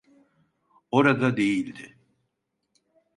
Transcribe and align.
Orada 0.91 1.37
değildi. 1.37 1.97